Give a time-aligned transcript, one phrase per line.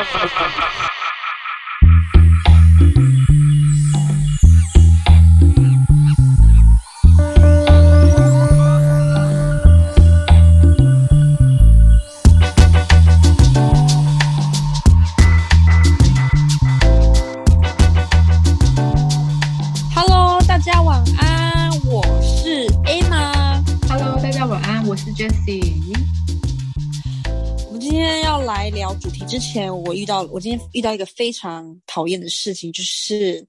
[0.00, 0.79] Ha ha ha ha!
[30.10, 33.46] 到我今天遇到一个非常讨厌的事情，就是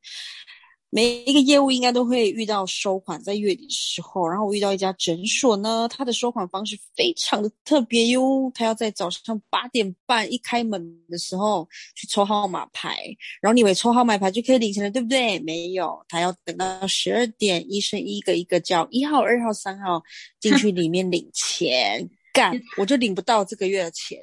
[0.92, 10.80] 每一个业务应该都会遇到收款，在月底的时候，然后我遇到一家诊所呢，他的收款方式非常的特别哟，他要在早上八点半一开门
[11.10, 12.96] 的时候去抽号码牌，
[13.42, 15.40] 然后你以为抽号码牌就可以领钱了，对不对？
[15.40, 20.04] 没有，他要等到十二点，医生一个一个叫一号、二号、三号
[20.40, 24.20] 进去里面领钱，干，我就领不到这个月的钱。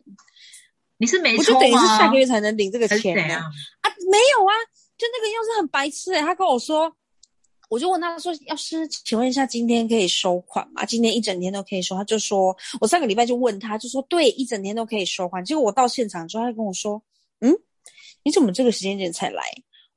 [0.99, 1.73] 你是没我就等于？
[1.73, 3.43] 是下个月才能领这个钱呢、啊，
[4.11, 4.53] 没有啊，
[4.99, 6.93] 就那个又是很白痴诶、他跟我说，
[7.69, 10.85] 我就问他说，要是请问一下，今天可以收款吗？
[10.85, 15.45] 今天一整天都可以收，他就说，我上个礼拜就问他，就说对，一整天都可以收款。
[15.45, 17.01] 结果我到现场之后，他就跟我说，
[17.41, 17.55] 嗯，
[18.25, 19.43] 你怎么这个时间点才来？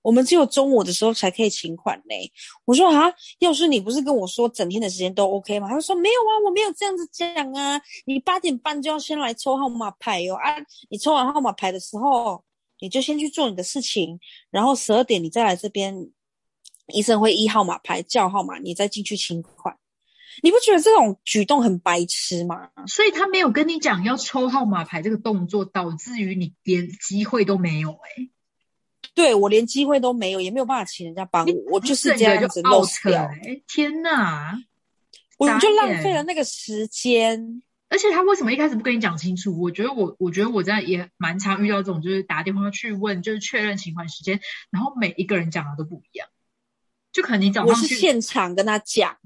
[0.02, 2.16] 我们只有中午的时候才可以请款呢。
[2.66, 5.68] 我说啊，要是你不是跟我说整天的时间都 OK 吗？
[5.70, 7.82] 他说没有啊，我没有这样子讲啊。
[8.06, 10.56] 你八点半就要先来抽号码牌哦啊，
[10.90, 12.44] 你抽完号码牌的时候，
[12.80, 16.10] 你就先去做你的事情，然后十二点你再来这边，
[16.94, 19.78] 医生会依号码牌叫号码，你再进去请款。
[20.42, 22.70] 你不觉得这种举动很白痴吗？
[22.88, 28.30] 所以他没有跟你讲要抽号码牌这个动作，导致于你连机会都没有、欸。
[29.14, 34.58] 对我连机会都没有，也没有办法请人家帮我，我就是整这样子个就 out lost 掉，欸天哪！
[35.38, 37.62] 我就浪眼费了那个时间。
[37.90, 39.60] 而且他为什么一开始不跟你讲清楚？
[39.60, 44.40] 我觉得我，我觉得我真的也蛮常遇到这种，就是打电话去问，就是确认请款时间，
[44.70, 46.30] 然后每一个人讲的都不一样。
[47.12, 49.18] 就可能你早我是上去现场跟他讲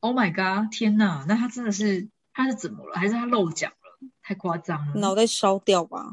[0.00, 1.24] ，，Oh my god，天哪！
[1.26, 2.98] 那他真的是他是怎么了？
[2.98, 3.76] 还是他漏讲了？
[4.22, 5.00] 太夸张了。
[5.00, 6.10] 脑袋烧掉吧。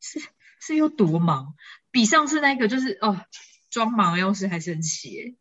[0.00, 0.20] 是
[0.66, 1.54] 是有多忙？
[1.90, 3.20] 比上次那个就是哦，
[3.70, 5.34] 装忙要是还生气耶。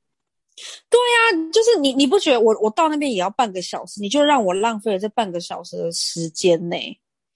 [0.89, 6.77] 对啊，就是你，你不觉得我我到那边也要半个小时，你就让我浪费了这半个小时的时间呢？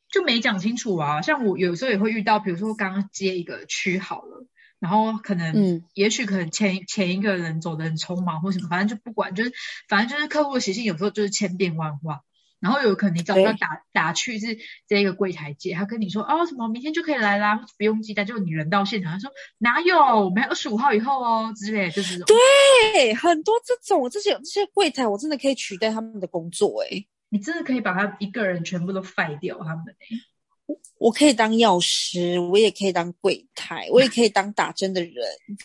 [0.09, 1.21] 就没讲清楚啊。
[1.21, 4.45] 像我有时候也会遇到，比如说刚刚接一个区好了，
[4.79, 9.51] 然后可能，嗯，也许可能前前一个人走的很匆忙或什么，反正就不管，就是
[9.89, 12.21] 反正就是客户的习性，有时候就是千变万化。
[12.59, 18.25] 然后有可能你早上对打打去是这个柜台接，他跟你说哦什么明天就可以来啦，不用寄单。
[18.25, 22.19] 结果你人到现场，他说哪有，我们还二十五号以后哦之类的，就是。
[22.19, 27.07] 对，很多这种这些这些柜台，我真的可以取代他们的工作诶。
[27.29, 35.13] 你真的可以把他一个人全部都废掉他们欸我可以当药师，我也可以当柜台，我也可以当打针的人。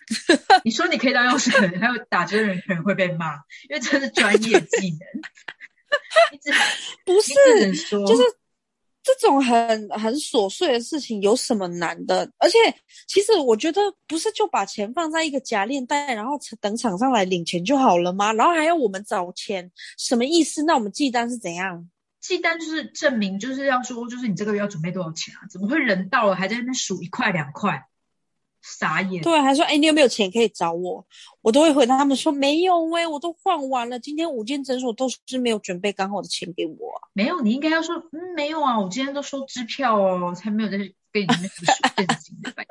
[0.65, 3.35] 你说你可以当药师，还有打针的人可能会被骂，
[3.69, 5.01] 因为这是专业技能。
[7.05, 7.33] 不是，
[8.07, 8.23] 就是
[9.03, 12.31] 这种很很琐碎的事情有什么难的？
[12.39, 12.57] 而且
[13.07, 18.33] 其实我觉得不是就把钱放在一个夹链袋，然后等厂商来领钱就好了吗？
[18.33, 20.63] 然后还要我们找钱，什么意思？
[20.65, 21.89] 那我们寄单是怎样？
[22.21, 25.45] 寄单就是证明，就是要说，就是你这个月要准备多少钱啊？
[25.51, 27.87] 怎么会人到了还在那边数一块两块？
[28.67, 29.23] 傻眼！
[29.23, 31.05] 对，还说哎，你有没有钱可以找我？
[31.43, 42.51] 我都会回答他们说没有喂、我都换完了，今天五间诊所都是没有准备刚好的钱给我啊、没有，你应该要说，嗯，没有啊，我今天都收支票哦，才没有在跟你那边数现金的。
[42.53, 42.65] 拜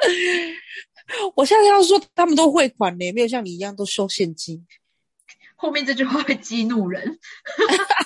[1.35, 4.65] 我现在要说他们都汇款呢，没有像你一样都收现金。
[5.55, 7.19] 后面这句话会激怒人。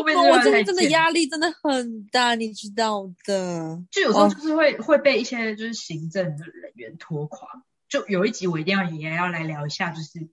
[0.00, 3.82] 我真的真的压力真的很大，你知道的。
[3.90, 7.48] 就有时候就是会、会被一些就是行政的人员拖垮。
[7.88, 10.28] 就有一集我一定要也要来聊一下，就是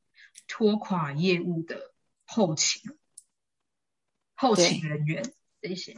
[0.48, 1.92] 拖垮业务的
[2.26, 2.82] 后勤、
[4.34, 5.24] 后勤人员
[5.62, 5.94] 这些，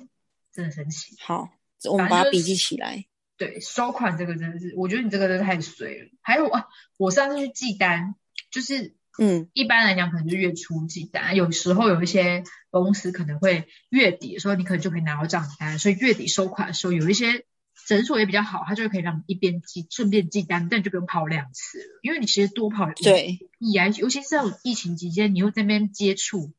[0.52, 1.16] 真的神奇。
[1.20, 1.50] 好，
[1.90, 3.06] 我们把它笔记起来。
[3.38, 6.10] 对，收款这个真的是，我觉得你这个真的太衰了。
[6.22, 8.16] 还有啊，我上次去寄单，
[8.52, 17.46] 就是嗯，一般来讲可能就月初寄单，有时候有一些公司可能会月底的时候，你可能就可以拿到账单，所以月底收款的时候，有一些
[17.88, 26.52] 诊所也比较好，它就可以让你一边寄顺便寄单，但你就不用跑两次了，因为你其实多跑对，意啊，尤其是这种疫情期间，你又在那边接触，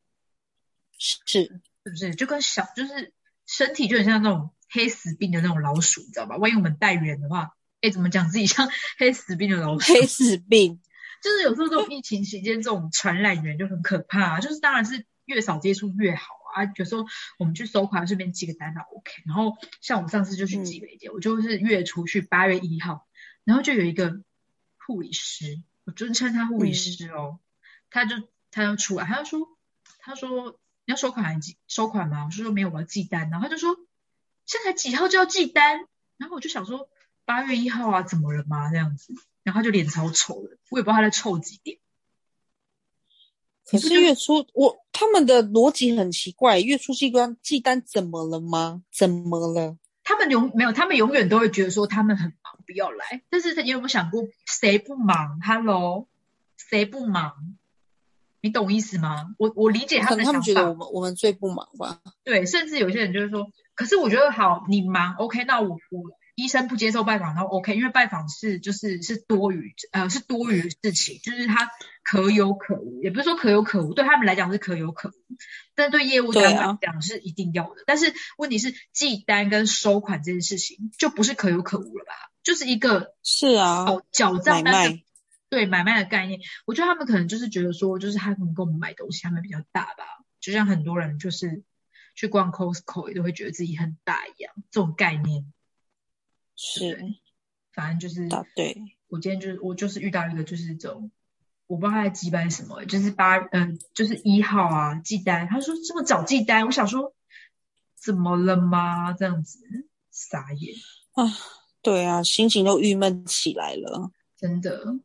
[0.98, 3.12] 是，是不是就跟小就是
[3.44, 6.36] 身体就很像那种黑死病的那种老鼠，你知道吧？
[6.36, 7.50] 万一我们带人的话，
[7.80, 8.68] 哎，怎么讲自己像
[8.98, 9.92] 黑死病的老鼠？
[9.92, 10.80] 黑死病。
[11.26, 14.40] 就是有时候这种疫情期间，这种传染源就很可怕、啊。
[14.40, 16.72] 就是当然是越少接触越好啊，啊。
[16.76, 17.04] 有时候
[17.36, 19.10] 我们去收款顺便寄个单那 OK。
[19.26, 23.08] 然后像我上次就去寄了一件，我就是月初去八月一号，
[23.42, 24.20] 然后就有一个
[24.78, 27.40] 护理师，我尊称他护理师哦，
[27.90, 28.14] 他就
[28.52, 29.48] 他要出来，他就说
[29.98, 32.26] 他说你要收款还寄收款吗？
[32.26, 33.30] 我说没有，我要寄单。
[33.30, 33.76] 然后他就说
[34.44, 35.88] 现在几号就要寄单？
[36.18, 36.88] 然后我就想说
[37.26, 38.70] 八月一号啊，怎么了吗？
[38.70, 39.12] 这样子，
[39.42, 41.78] 然后就脸超臭的，我也不知道他在臭几点。
[43.68, 48.84] 可是月初我他们的逻辑很奇怪，月初寄单寄单怎么了吗？
[48.92, 49.76] 怎么了？
[50.04, 53.22] 他们永没有，他们永远都会觉得说他们很忙，不要来。
[53.28, 56.06] 但是你有没有想过，谁不忙？Hello，
[56.56, 57.32] 谁不忙？
[58.40, 59.34] 你懂意思吗？
[59.36, 60.38] 我我理解他们的想法。
[60.38, 62.00] 他们觉得我们我们最不忙吧？
[62.22, 66.15] 对，甚至有些人就是说，可是我觉得好，你忙 OK，那我我。
[66.36, 71.70] 医生不接受拜访，然后 OK，因为拜访是就是是多余，呃，是多余的事情，就是他
[72.04, 75.12] 可有可无，也不是说可有可无，对他们来讲是可有可无，
[75.74, 77.82] 但对业务单来讲是一定要的。
[77.86, 82.12] 但是问题是寄单跟收款这件事情就不是可有可无了吧？
[82.42, 85.02] 就是一个是啊，缴账买卖，
[85.48, 90.04] 对买卖的概念，我觉得他们可能就是觉得说，就是他们跟我们买东西，他们比较大吧，
[90.38, 91.64] 就像很多人就是
[92.14, 95.50] 去逛 Costco 也都会觉得自己很大一样，这种概念。
[96.56, 97.14] 是，
[97.72, 98.82] 反正就是对。
[99.08, 101.12] 我今天就是我就是遇到一个就是这种，
[101.68, 107.14] 我不知道他在寄班什么，就是八嗯就是一号啊寄单，他说这么早寄单，我想说
[107.94, 109.12] 怎么了吗？
[109.12, 109.60] 这样子
[110.10, 110.74] 傻眼
[111.12, 111.24] 啊，
[111.82, 114.98] 对啊，心情都郁闷起来了，真的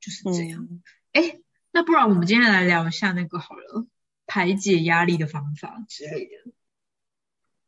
[0.00, 0.68] 就是这样。
[1.12, 1.38] 哎，
[1.70, 3.86] 那不然我们今天来聊一下那个好了，
[4.26, 6.52] 排解压力的方法之类的。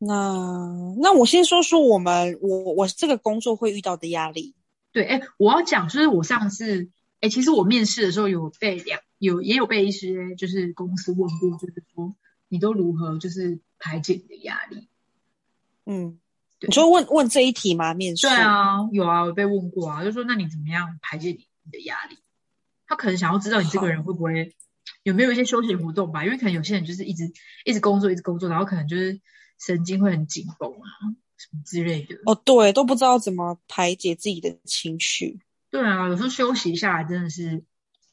[0.07, 4.53] 那那我先说说我们我我这个工作会遇到的压力。
[4.91, 6.89] 对，哎，我要讲就是我上次，
[7.21, 12.15] 哎，其实我面试的时候有被两有也有被一些就是公司问过，就是说
[12.47, 14.87] 你都如何就是排解你的压力？
[15.85, 16.19] 嗯，
[16.61, 17.93] 你说问问这一题吗？
[17.95, 18.27] 面试？
[18.27, 22.17] 对啊，有啊，我被问过啊，就说那你怎么样排解你你的压力？
[22.85, 24.55] 他可能想要知道你这个人会不会
[25.01, 26.23] 有没有一些休闲活动吧？
[26.23, 27.33] 因为可能有些人就是一直
[27.65, 29.19] 一直工作一直工作，然后可能就是。
[29.59, 30.87] 神经会很紧绷啊，
[31.37, 32.15] 什么之类的。
[32.25, 35.39] 哦，对，都不知道怎么排解自己的情绪。
[35.71, 37.63] 对啊，有时候休息下来真的是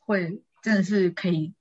[0.00, 1.53] 会，真的是可以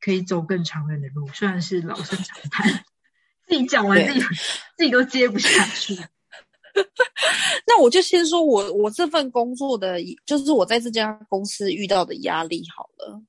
[0.00, 1.28] 可以走更长远的路。
[1.28, 2.84] 虽然是老生常谈，
[3.48, 4.20] 自己讲完自己
[4.76, 5.94] 自己都接不下去。
[7.66, 13.22] 那我就先说我我这份工作的，就是我在这家公司遇到的压力好了。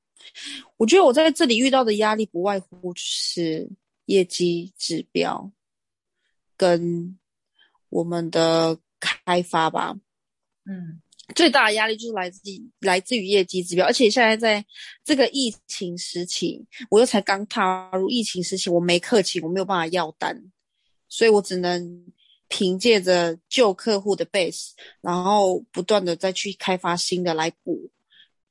[0.77, 3.69] 我觉得我在这里遇到的压力不外乎是。
[4.05, 5.51] 业绩指标
[6.55, 7.17] 跟
[7.89, 9.97] 我们的开发吧，
[10.65, 11.01] 嗯，
[11.35, 12.41] 最大的压力就是来自
[12.79, 14.65] 来自于业绩指标，而且现在在
[15.03, 20.51] 这个疫情时期，我又才刚踏入疫情时期，我没客气，我没有办法要单，
[21.09, 22.05] 所以我只能
[22.47, 27.89] 凭借着旧客户的 base，然后不断的再去开发新的来补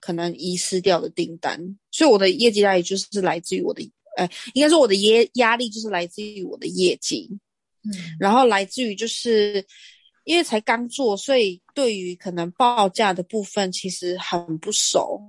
[0.00, 3.88] 可能遗失掉的订单，所以我的业绩压力就是来自于我的。
[4.16, 7.28] 呃，应该说我的压压力就是来自于我的业绩，
[7.82, 9.64] 嗯，然后来自于就是
[10.24, 15.20] 因为才刚做，所以对于可能报价的部分其实很不熟，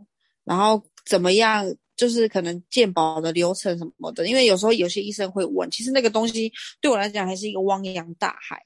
[0.44, 1.66] 然后怎么样，
[1.96, 8.62] 就是可能鉴保的流程什么的，因为有时候有些医生会问，其实那个东西对我来讲还是一个汪洋大海，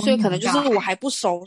[0.00, 1.44] 所以可能就是我还不熟，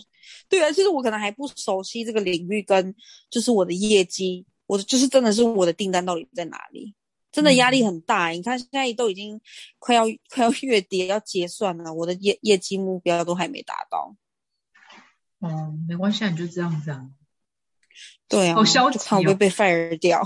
[0.47, 2.93] 对啊，其实我可能还不熟悉这个领域跟
[3.29, 6.93] 就是我的业绩，我的就是真的是我的订单到底在哪里。
[7.35, 9.41] 真的压力很大，你看现在都已经
[9.77, 14.15] 快要 快要月底要结算了，我的业业绩目标都还没达到。
[15.39, 17.09] 哦，没关系，你就这样子啊。
[18.29, 20.23] 对啊，好消极哦，会被 fire 掉。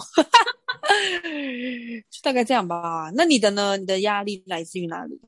[2.22, 3.12] 大概这样吧。
[3.16, 3.76] 那你的呢？
[3.78, 5.20] 你的压力来自于哪里？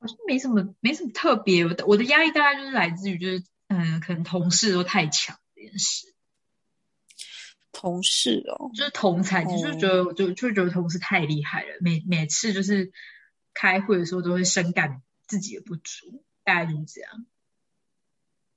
[0.00, 1.64] 好像没什么，没什么特别。
[1.64, 6.15] 我的我的压力大概就是来自于，就是嗯，可能同事都太强这件事。
[7.78, 12.90] 同事哦，就是同才，就是觉得就就觉得同事太厉害了，每每次就是
[13.52, 17.26] 开会的时候都会深感自己的不足，大概就是这样。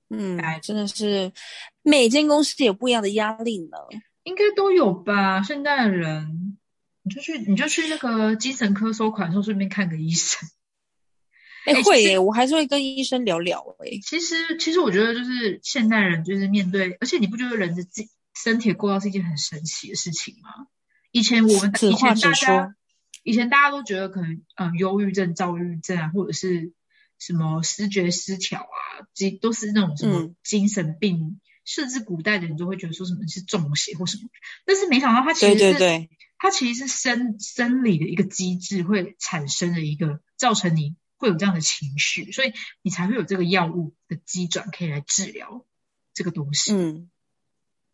[0.09, 1.33] 嗯，真的是
[1.81, 3.77] 每间公司有不一样的压力呢，
[4.23, 5.43] 应该都有吧？
[5.43, 6.57] 现在的人，
[7.03, 10.47] 你就去你就去那个精神科收款的时候顺便看个医生。
[11.67, 13.99] 哎，会耶，我还是会跟医生聊聊哎。
[14.01, 18.07] 其实其实我觉得就是现代人就是面对，而且你不觉得人的自
[18.43, 20.67] 身体过到是一件很神奇的事情吗？
[21.11, 22.75] 以前我们以前大家
[23.23, 26.71] 以前大家都觉得可能嗯忧郁症、躁郁症啊，或者是
[27.17, 34.29] 什么视觉失调啊，这都是那种什么精神病，甚至古代的人都会觉得说什么是中邪或什么。
[34.65, 45.65] 但是没想到它其实是它其实是生生理的一个机制会产生的一个造成你会有这样的情绪，所以你才会有这个药物的机转可以来治疗
[46.13, 47.09] 这个东西，嗯，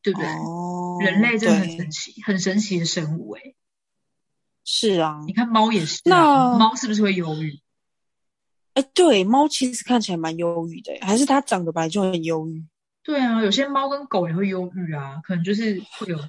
[0.06, 0.28] 对不对？
[0.30, 3.56] 哦，人类真的很神奇，很神奇的生物诶、
[4.64, 7.60] 是啊，你看猫也是、啊，那猫是不是会忧郁？
[8.76, 12.64] 哎，对，猫其实看起来蛮忧郁的，还是它长得本来就很忧郁。
[13.04, 16.20] 对啊，有些猫跟狗也会忧郁啊，可能就是会有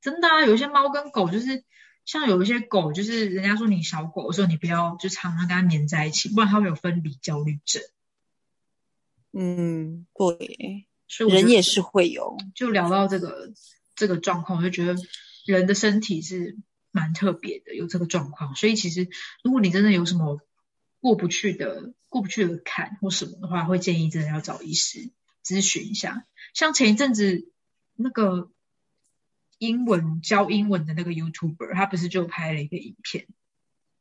[0.00, 1.64] 真的啊，有些猫跟狗就是
[2.04, 7.82] 像有一些狗，就是人家说你小狗的时候，你不要就常常跟它黏在一起，不然它会有分离焦虑症。
[9.32, 12.38] 嗯，对，所以人也是会有。
[12.54, 13.52] 就聊到这个
[13.94, 14.96] 这个状况，我就觉得
[15.44, 16.56] 人的身体是
[16.90, 18.54] 蛮特别的，有这个状况。
[18.54, 19.10] 所以其实
[19.44, 20.40] 如果你真的有什么
[21.00, 25.10] 过不去的过不去的坎或什么的话，会建议真的要找医师
[25.44, 26.24] 咨询一下。
[26.54, 27.52] 像前一阵子
[27.94, 28.50] 那个
[29.58, 33.26] 英文教英文的那个 YouTuber，他不是就拍了一个影片，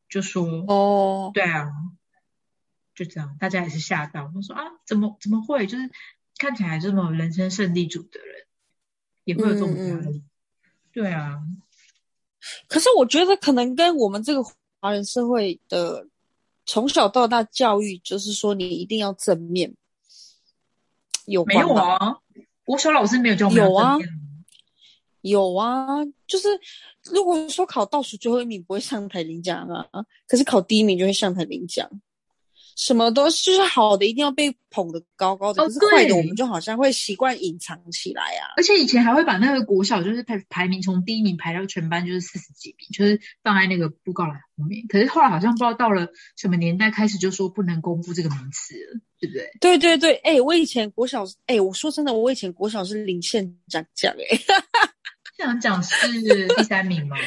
[0.07, 1.67] 就说哦，对啊，
[2.95, 5.67] 就这样，大家也是吓到，他说啊，怎么怎么会？
[5.67, 5.91] 就是
[6.37, 8.45] 看起来这么人生胜利组的人，
[9.25, 10.23] 也会有这种压嗯力。
[10.93, 11.39] 对啊，
[12.67, 14.43] 可是我觉得可能跟我们这个
[14.79, 16.07] 华人社会的
[16.65, 19.73] 从小到大教育，就是说你一定要正面
[21.25, 21.73] 有没有？
[21.73, 22.17] 啊，
[22.65, 23.97] 我小老师没有教我们有啊
[25.21, 26.47] 有啊，就是
[27.03, 29.85] 如果说考倒数最后一名不会上台领奖啊，
[30.27, 31.87] 可是考第一名就会上台领奖。
[32.75, 38.53] 什么都是就是好的，一定要被捧得高高的，哦可是坏的我们就好像会习惯隐藏起来啊。
[38.57, 44.85] 而且以前还会把那个国小就是排排名从第一名排到全班就是四十几名，就是放在那个布告栏后面。
[44.87, 49.51] 可是后来好像不知道到了什么年代开始就说不能公布这个名次了，对不对？
[49.59, 54.37] 对对对，哎、我以前国小，哎、我说真的，我以前国小是领县长奖，哎，
[55.37, 57.17] 现场讲是第三名吗？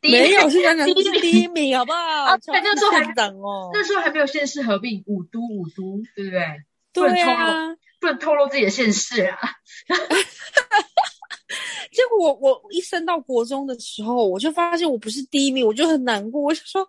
[0.00, 1.98] 第一没有县长奖第一名是第一名，好不好？
[1.98, 6.62] 啊对那时候还县长哦，那时候还没有县市合并，五都五都，对不对？
[6.92, 7.76] 不能对透露啊。
[8.00, 9.38] 不能透露自己的县市啊。
[11.92, 16.88] 结果我我一升到国中的时候，我就发现我不是第一名，我就很难过，我就说啊，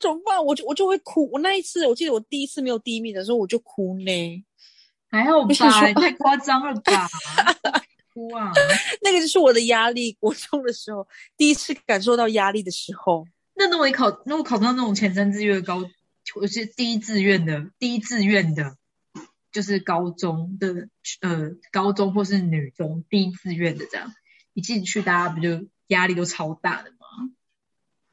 [0.00, 0.44] 怎么办？
[0.44, 1.30] 我就我就会哭。
[1.32, 4.44] 我那一次，我记得我第一次没有第一名的时候，我就哭呢。
[5.10, 5.54] 还好吧，
[5.94, 7.08] 太夸张了吧？
[8.12, 8.52] 哭啊！
[9.02, 10.12] 那个就是我的压力。
[10.20, 15.84] 国中的时候，第一次感受到压力的时候，那如果你考，那我考上那种前三志愿高，
[16.36, 18.76] 我是第一志愿的第一志愿的，
[19.50, 20.88] 就是高中的
[21.20, 24.12] 呃高中或是女中第一志愿的这样，
[24.54, 26.96] 一进去大家不就压力都超大的吗？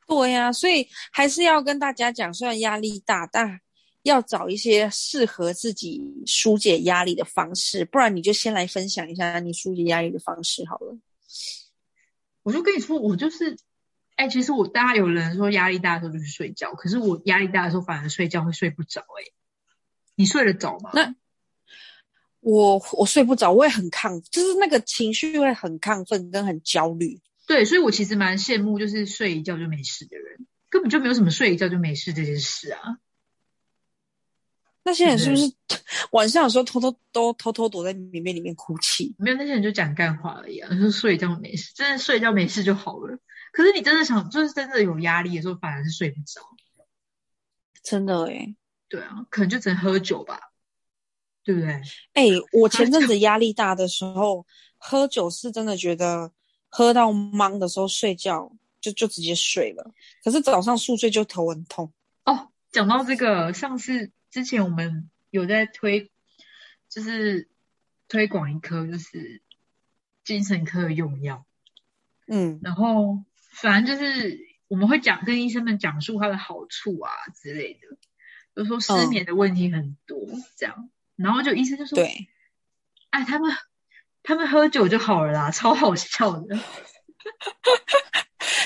[0.07, 3.59] 对呀、所以还是要跟大家讲，虽然压力大，但
[4.03, 7.85] 要找一些适合自己疏解压力的方式。
[7.85, 10.97] 不然你就先来分享一下你疏解压力的方式好了。
[12.43, 13.57] 我就跟你说，我就是，
[14.15, 19.31] 哎、其实我大家有人说压力大的时候就去睡觉，可是我压力大的时候反而睡觉会睡不着、哎，
[20.15, 20.91] 你睡得着吗？
[20.93, 21.15] 那
[22.39, 27.19] 我我睡不着，我也很亢，就是那个情绪会很亢奋跟很焦虑。
[27.45, 32.97] 对，所以我其实蛮羡慕，就是睡一觉就没事的人，根本就没有什么睡一觉就没事这件事啊。
[34.89, 35.51] 那些人是不是
[36.11, 39.13] 晚上有时候偷偷都偷偷躲在棉被里面哭泣？
[39.19, 43.19] 没有那些人就讲干话而已啊，说睡一觉没事，真的睡一觉没事就好了。
[43.53, 46.41] 可是你真的想，就是真的有压力的时候，反而是睡不着。
[47.83, 48.55] 真的诶
[48.87, 50.39] 对啊，可能就只能喝酒吧，
[51.43, 51.69] 对不对？
[52.13, 54.47] 哎、我前阵子压力大的时候，
[54.79, 56.31] 喝酒是真的觉得
[56.67, 59.91] 喝到懵的时候睡觉就就直接睡了，
[60.23, 61.91] 可是早上宿醉就头很痛。
[62.25, 66.11] 哦，讲到这个，上次之前我们有在推，
[66.89, 67.49] 就是
[68.07, 69.41] 推广一颗就是
[70.23, 71.45] 精神科的用药，
[72.27, 77.97] 嗯然后反正就是我们会讲跟医生们讲述它的好处啊之类的，
[78.55, 80.19] 就说失眠的问题很多、
[80.55, 82.27] 这样，然后就医生就说，对，
[83.09, 83.51] 哎，他们
[84.21, 86.59] 他们喝酒就好了啦，超好笑的。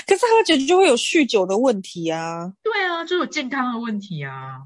[0.06, 4.62] 可是喝酒就会有酗酒的问题啊，对啊，就有健康的问题啊。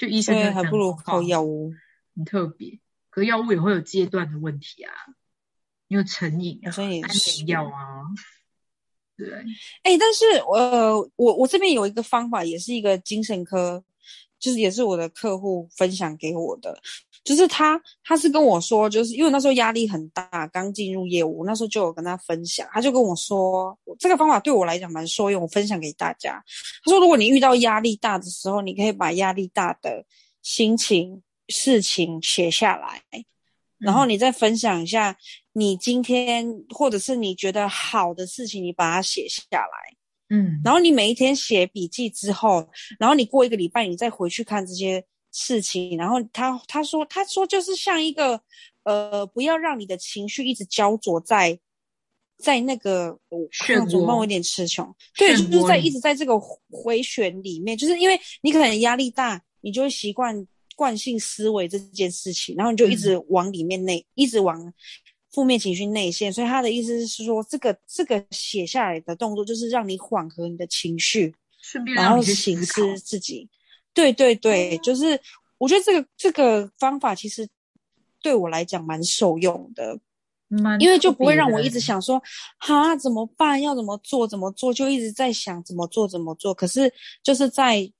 [0.00, 1.74] 就医生所以还不如靠药物。
[2.16, 2.80] 很特别，
[3.10, 4.92] 可是药物也会有阶段的问题啊，
[5.88, 8.02] 你有成瘾啊，好像也安是眠药啊，
[9.16, 9.30] 对，
[9.82, 13.84] 哎、但是我，我我这边有一个方法，也是一个精神科，
[14.38, 16.80] 就是也是我的客户分享给我的，
[17.22, 26.42] 就是他他是跟我说，就是因为那时候压力很大，刚进入业务，那时候就有跟他分享，他就跟我说，这个方法对我来讲蛮受用，我分享给大家。
[26.84, 30.04] 他说，如果你遇到压力大的时候，你可以把压力大的
[30.42, 33.02] 心情、事情写下来，
[33.78, 35.16] 然后你再分享一下
[35.52, 39.96] 你今天或者是你觉得好的事情，你把它写下来。
[40.32, 45.96] 嗯，然后你每一天写笔记之后，然后你过一个礼拜，你再回去看这些事情。
[45.96, 48.40] 然后他他说他说就是像一个
[48.82, 51.58] 呃，不要让你的情绪一直焦灼在
[52.38, 54.16] 在那个我漩看怎么办？
[54.16, 54.94] 涡我有点词穷。
[55.16, 56.38] 对，就是在一直在这个
[56.70, 64.72] 回旋里面，就是因为你可能压力大，你就会习惯惯性思维这件事情，然后你就一直往里面内，一直往
[65.30, 66.32] 负面情绪内陷。
[66.32, 72.64] 所以他的意思是说，这个这个写下来的动作，就是让你缓和你的情绪，顺便然后醒。
[72.64, 73.48] 思自己。
[73.94, 75.20] 对对对，就是
[75.58, 77.48] 我觉得这个这个方法其实
[78.22, 79.98] 对我来讲蛮受用的，
[80.48, 82.22] 蛮因为就不会让我一直想说，
[82.58, 83.60] 哈怎么办？
[83.60, 84.26] 要怎么做？
[84.26, 84.72] 怎么做？
[84.72, 86.54] 就一直在想怎么做怎么做。
[86.54, 86.92] 可是
[87.22, 87.90] 就是在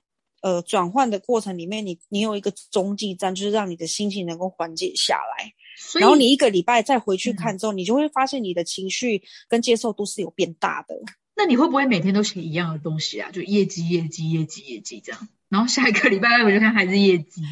[0.43, 5.53] 呃转换的过程里面，你你有一个中继站，就是让你的心情能够缓解下来。
[5.99, 10.95] 然后你一个礼拜再回去嗯看之后，你就会发现你的情绪跟接受度是有变大的。
[11.35, 13.31] 那你会不会每天都写一样的东西啊？
[13.31, 17.43] 就业绩、业绩、业绩、业绩这样，然后下一个礼拜我就看孩子业绩。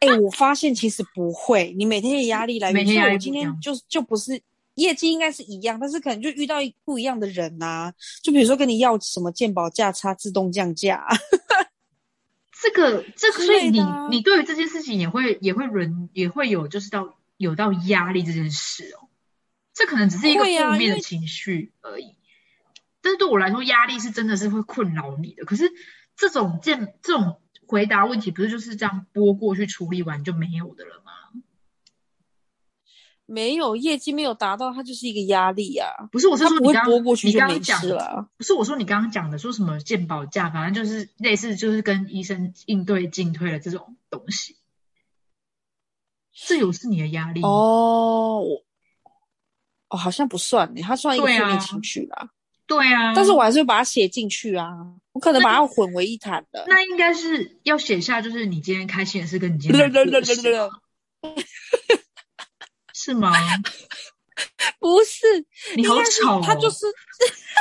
[0.00, 4.40] 哎、我发现其实不会，你每天的压力来源，每天压力像我今天就就不是
[4.74, 11.06] 业绩应该是一样，但是可能就遇到不一样的人呐、就比如说跟你要什么鉴宝价差自动降价，
[12.62, 19.08] 这个这个，所以你你对于这件事情也会也会轮也会有就是到有到压力这件事哦。
[19.74, 22.14] 这可能只是一个负面的情绪而已，
[23.02, 25.44] 但是对我来说，压力是真的是会困扰你的。
[25.44, 25.70] 可是
[26.16, 31.12] 这种见这种回答问题，不是就是这样拨过去处理完就没有的了吗？
[33.28, 35.88] 没有业绩没有达到，它就是一个压力啊。
[36.12, 38.28] 不是，我是说你刚拨过去你刚刚讲了。
[38.36, 44.56] 不是我说你刚刚讲的说什么鉴保价，反正就是类似就是跟医生应对进退的这种东西，
[46.32, 48.64] 这有是你的压力哦，我
[49.88, 52.30] 哦好像不算呢，它算一个负面情绪啦。
[52.66, 54.68] 对啊，但是我还是会把它写进去啊，
[55.12, 56.64] 我可能把它混为一谈的。
[56.68, 60.68] 那应该是要写下，就是你今天开心的事跟你今天难过的事啊
[62.92, 63.32] 是吗？
[64.78, 65.26] 不是，
[65.76, 66.42] 你好吵哦！
[66.44, 66.86] 他就是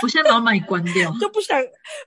[0.04, 1.12] 我现在把你关掉。
[1.22, 1.60] 就不想，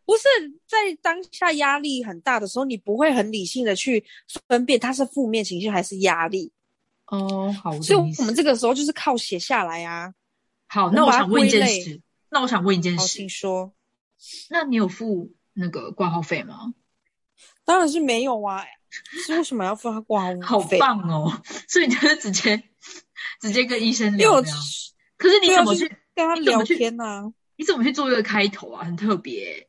[0.04, 0.24] 不是
[0.66, 4.04] 在当下压力很大的时候，你不会很理性的去
[4.48, 6.52] 分辨它是负面情绪还是压力，
[7.06, 10.12] 哦，好，我所以我们这个时候就是靠写下来啊。
[10.66, 13.72] 好，那我想问一件事，那我想问一件，事请，说。
[14.50, 16.74] 那你有付那个挂号费吗？
[17.64, 18.64] 当然是没有啊，
[19.26, 20.78] 是为什么要付他挂好号费？
[20.78, 21.42] 棒哦！
[21.68, 22.62] 所以你就是直接
[23.40, 24.52] 直接跟医生聊聊。
[25.16, 25.90] 可是你怎么去？
[26.14, 28.84] 跟他聊天呐、你怎么去做这个开头啊？
[28.84, 29.68] 很特别，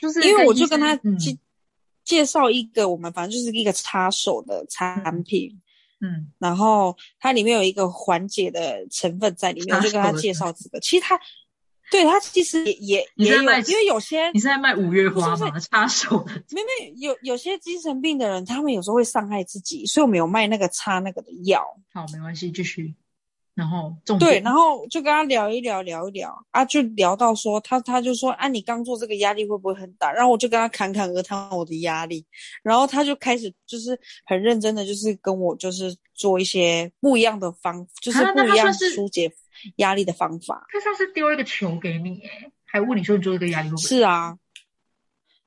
[0.00, 1.36] 就是因为我就跟他介、
[2.02, 5.60] 介绍一个我们反正就是一个插手的产品，
[6.00, 10.80] 嗯然后它里面有一个缓解的成分在里面，我就跟他介绍这个。
[10.80, 11.20] 其实他
[11.90, 15.58] 对他其实也也也有，因为有些你是在卖五月花吗？
[15.58, 21.62] 插手的没没有有些精神病的人，他们有时候会伤害自己，所以我们有卖那个擦那个的药。
[21.92, 22.94] 好，没关系，继续。
[23.52, 30.10] 然后重对，然后就跟他聊一聊，聊一聊啊，就聊到说他他就说啊，你刚做这个压力会不会很大？
[30.10, 32.24] 然后我就跟他侃侃而谈我的压力，
[32.62, 39.30] 然后他就开始就是很认真的，就是跟我就是做一些不一样的方，就是不一样疏解
[39.76, 40.66] 压力的方法。
[40.70, 43.82] 他上次丢一个球给你，哎，还问你说你做这个压力会不会？
[43.82, 44.38] 是啊，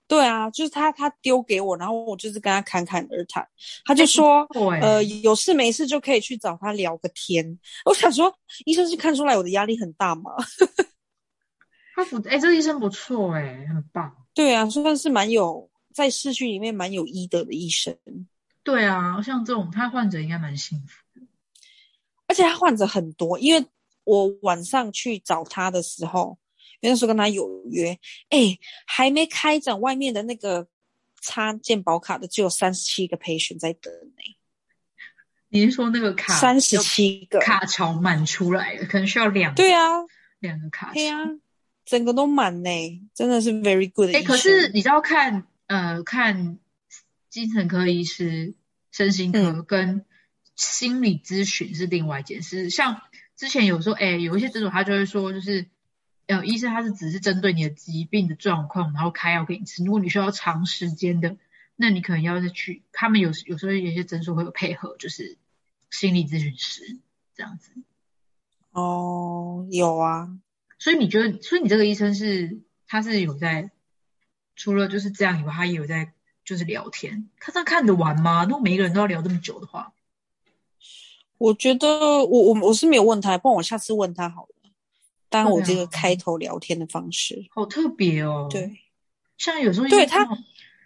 [0.08, 3.47] 对啊，就是他他丢给我，然后我就是跟他侃侃而谈，
[3.86, 4.47] 他就说。
[4.52, 7.60] 对，呃，有事没事就可以去找他聊个天。
[7.86, 8.34] 我想说，
[8.65, 10.32] 医生是看出来我的压力很大吗？
[11.95, 14.15] 他不哎，这个医生不错哎，很棒。
[14.34, 17.95] 对啊，算是蛮有在市区里面蛮有医德的医生，
[18.63, 20.99] 对啊，像这种他患者应该蛮幸福。
[22.26, 23.38] 而且他患者很多。
[23.38, 23.63] 因为
[24.04, 26.38] 我晚上去找他的时候，
[26.80, 27.98] 因为那时候跟他有约，
[28.30, 30.68] 哎，还没开展，外面的那个
[31.22, 34.36] 插健保卡的只有三十七个 patient 在等呢、
[35.50, 37.39] 你是说那个卡三十七个。
[37.39, 39.82] 卡槽满出来了，可能需要两对啊，
[40.39, 40.94] 两个卡槽。
[40.94, 41.20] 对啊，
[41.86, 42.70] 整个都满呢、
[43.13, 44.24] 真的是 very good 的哎。
[44.24, 46.58] 可是你知道看呃看
[47.30, 48.56] 精神科医师、
[48.92, 50.06] 身心科嗯跟
[50.56, 52.70] 心理咨询是另外一件事。
[52.70, 53.02] 像
[53.44, 55.66] 之前有时候，哎，有一些诊所他就会说，就是
[56.28, 59.84] 呃医生他是只是针对你的疾病的状况，然后开药给你吃。
[59.84, 61.36] 如果你需要长时间的，
[61.76, 65.38] 那你可能要再去他们有有时候有些诊所会有配合，就是
[65.92, 67.00] 心理咨询师
[67.36, 67.74] 这样子。
[68.72, 70.30] 哦，有啊，
[70.80, 73.72] 所以你觉得，所以你这个医生是他是有在
[74.56, 76.14] 除了就是这样以外，他也有在
[76.46, 78.46] 就是聊天，他这样看得完吗？
[78.46, 79.92] 如果每一个人都要聊这么久的话，
[81.44, 84.72] 我觉得我我我是没有问他，不然我下次问他好了，
[85.28, 87.46] 当我这个开头聊天的方式。
[87.54, 88.78] 好特别哦。，对
[89.38, 90.26] 像有时候对他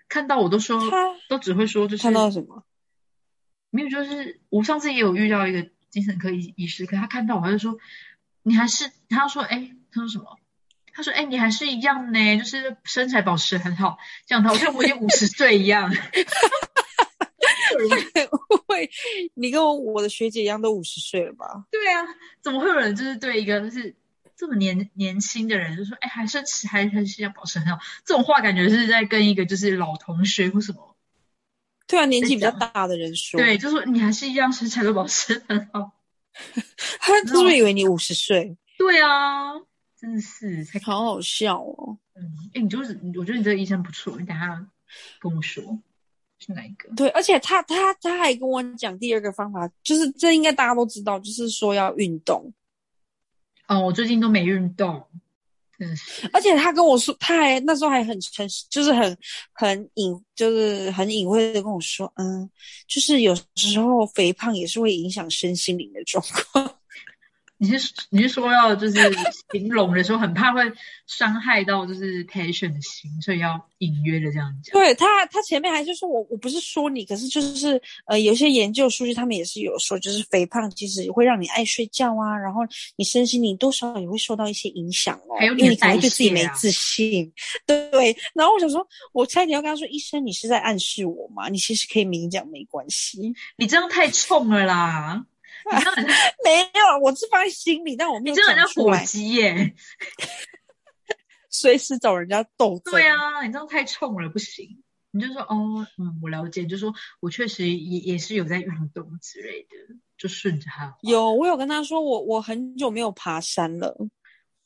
[0.10, 2.64] 看到我都说，他都只会说就是看到什么？
[3.70, 7.78] 没有，就是我上次也有遇到一个精神科医医师，可他看到我他就说，
[8.42, 10.40] 你还是他说哎，他说什么？
[10.92, 15.94] 他说哎，你还是一样呢，就是身材保持很好，这样他好像我已经五十岁一样。
[18.68, 18.90] 会，
[19.36, 21.66] 你跟我我的学姐一样，都五十岁了吧？
[21.72, 22.04] 对啊，
[22.42, 23.96] 怎么会有人就是对一个就是
[24.36, 27.80] 这么年年轻的人就说，哎，还是还还是要保持很好？
[28.06, 30.96] 这种话感觉是在跟一个就是老同学或什么，
[31.88, 35.92] 对啊，年纪比较大的人说，对，就说你还是一样身材都保持很好。
[37.00, 38.56] 他是不是以为你五十岁？
[38.78, 39.54] 对啊，
[40.00, 41.98] 真的是才好好笑哦。
[42.14, 42.22] 嗯，
[42.54, 44.68] 哎，你就是我觉得你这个医生不错，你等下
[45.20, 45.80] 跟我说
[46.40, 46.90] 是哪一个？
[46.96, 52.54] 对，而且他他他还跟我讲第二个方法，就是这应该大家都知道，就是说要运动。
[53.68, 55.04] 哦，我最近都没运动，
[55.80, 55.98] 嗯。
[56.32, 59.18] 而且他跟我说，他还那时候还很诚实，就是很
[59.52, 62.50] 很隐，就是很隐晦的跟我说，嗯，
[62.88, 66.77] 就是有时候肥胖也是会影响身心灵的状况。
[67.58, 68.96] 你是你是说要就是
[69.52, 70.62] 形容的时候很怕会
[71.08, 74.74] 伤害到就是 patient 的心，所以要隐约的这样讲。
[74.74, 82.62] 对他，他前面还是说我我不是说你，可是就是呃，有一些研究数据，他们也是有说，就是肥胖其实会让你爱睡觉啊，然后
[82.96, 87.34] 你身心灵多少也会受到一些影响哦，还有你的因为你可能会对自己没自信。
[87.66, 91.50] 对，然后我想说，我猜你要跟他说，医生，你是在暗示我吗？
[91.50, 95.26] 你其实可以明讲没关系，你这样太冲了啦！
[96.44, 99.74] 没有，我是放在心里，但我没有你这样很像火鸡耶！
[101.50, 102.94] 随时找人家斗争。
[102.94, 104.84] 对啊，你这样太冲了，不行。
[105.12, 113.96] 你就说哦，嗯，我了解，就说我确实也也是有在运动之类的，就顺着他有，我有跟他说，我我很久没有爬山了。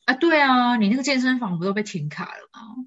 [0.05, 2.85] 啊，对啊，你那个健身房不都被停卡了吗？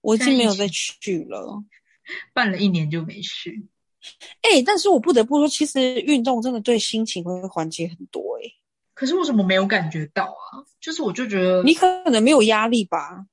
[0.00, 1.62] 我已经没有再去了。
[2.32, 3.66] 办了一年就没去。
[4.42, 8.54] 哎、但是我不得不说，其实运动真的对心情会缓解很多、欸。
[8.94, 10.62] 可是为什么没有感觉到啊？
[10.80, 13.26] 就是我就觉得你可能没有压力吧？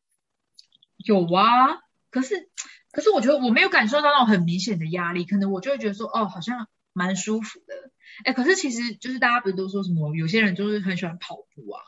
[0.98, 2.50] 有啊，可是
[2.92, 7.92] 可是我觉得我没有感受到那种很明显的压力，可能我就会觉得说，哦，好像蛮舒服的。
[8.26, 11.82] 哎，可是其实就是大家不是都说什么，有些人就是很喜欢跑步啊，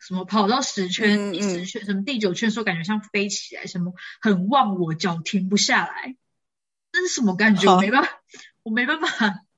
[0.00, 6.16] 什么跑到十圈、十圈、什么第九圈的时候，感觉像飞起来，什么很忘我，脚停不下来，
[6.92, 7.70] 那是什么感觉？
[7.70, 8.22] 我没办法，
[8.66, 9.06] 我没办法，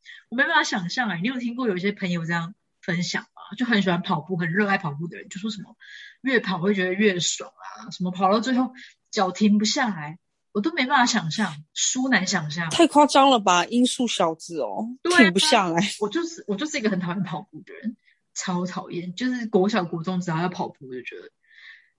[0.29, 3.57] 我没办法想象哎、你有听过有一些朋友这样分享吗？
[3.57, 5.75] 就很喜欢跑步，很热爱跑步的人，就说什么
[6.21, 8.75] 越跑会觉得越爽啊，什么跑到最后
[9.11, 10.18] 脚停不下来，
[10.53, 12.68] 我都没办法想象，殊难想象。
[12.68, 15.83] 太夸张了吧，音速小子哦，对啊停不下来。
[16.01, 17.97] 我就是我就是一个很讨厌跑步的人，
[18.35, 19.14] 超讨厌。
[19.14, 21.31] 就是国小国中只要要跑步，我就觉得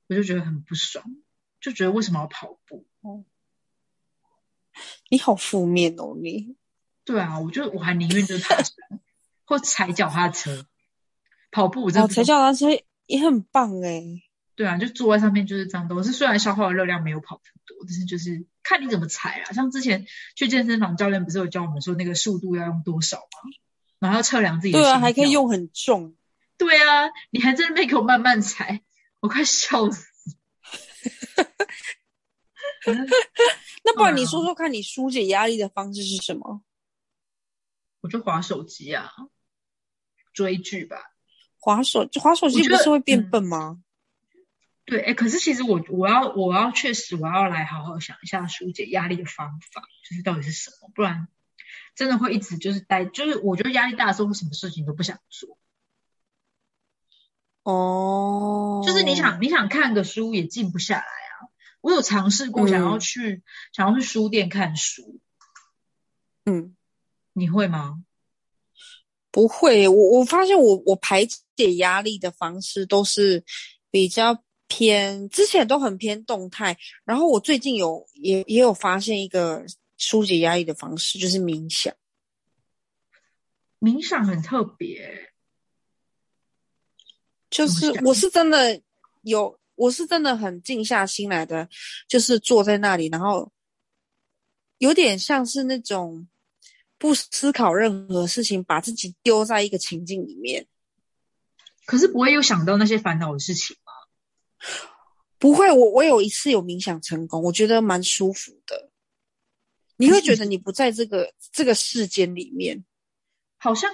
[0.10, 1.04] 我就觉得很不爽，
[1.60, 2.86] 就觉得为什么要跑步？
[3.02, 3.26] 哦
[5.10, 6.56] 你好负面哦，你。
[7.10, 8.76] 对啊，我就我还宁愿就是爬山
[9.43, 10.67] 或踩脚踏车，
[11.50, 12.67] 跑步我真哦，的不踩脚踏车
[13.08, 14.04] 也很棒哎。
[14.56, 16.04] 对啊，就坐在上面就是这样动。
[16.04, 19.54] 是虽然消耗的热量没有跑步多，但是就是看你怎么踩啊。
[19.54, 23.50] 像之前去健身房，教练不是有教我们说那个速度要用多少吗？
[23.98, 25.00] 然后要测量自己的对啊。
[25.00, 26.15] 还可以用很重。
[26.60, 28.84] 对啊，你还在那边给我慢慢踩，
[29.19, 30.06] 我快笑死。
[33.84, 36.62] 那不然你说说看，你疏解压力的方式是什么？
[38.02, 39.12] 我就划手机啊，
[40.34, 41.12] 追剧吧。
[41.58, 43.84] 划手划手机不是会变嗯笨吗？
[44.86, 51.28] 对，哎，可是其实我我要我要确实我要来好好想一下疏解压力的方法，就是到底是什么，不然
[51.96, 55.58] 真的会一直就是待，就是我觉得压力大的时候，什么事情都不想做。
[57.64, 61.52] 哦，就是你想你想看个书也静不下来啊。
[61.82, 65.20] 我有尝试过嗯想要去、想要去书店看书，
[66.46, 66.76] 嗯。
[67.34, 68.04] 你会吗？
[69.32, 71.24] 不会，我我发现我我排
[71.56, 73.44] 解压力的方式都是
[73.92, 79.63] 比较偏，之前都很偏动态，然后我最近有也也有发现一个
[79.98, 81.94] 疏解压力的方式，就是冥想。
[83.80, 85.32] 冥想很特别，
[87.50, 88.82] 就是我是真的
[89.22, 91.70] 有，我是真的很静下心来的，
[92.08, 93.52] 就是坐在那里，然后
[94.80, 96.28] 有点像是那种
[97.00, 100.68] 不思考任何事情，把自己丢在一个情境里面。
[101.86, 103.94] 可是不会有想到那些烦恼的事情吗？
[105.40, 108.92] 不会，我我有一次有冥想成功，我觉得蛮舒服的。
[109.96, 112.86] 你会觉得你不在这个这个世间里面，
[113.58, 113.92] 好像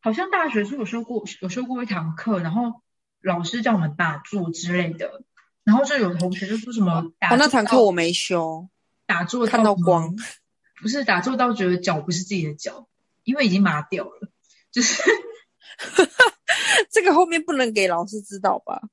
[0.00, 2.82] 好像大学是有修过有修过一堂课，然后
[3.20, 5.22] 老师叫我们打坐之类的，
[5.64, 8.68] 然后就有同学就说什么打哦，那堂课我没修，
[9.06, 10.16] 打坐看到光，
[10.80, 12.88] 不是打坐到觉得脚不是自己的脚，
[13.24, 14.30] 因为已经麻掉了，
[14.70, 15.02] 就是
[16.90, 18.88] 这个后面不能给老师知道吧？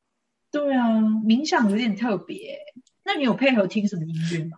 [0.51, 2.59] 对啊，冥想有点特别。
[3.03, 4.57] 那你有配合听什么音乐吗？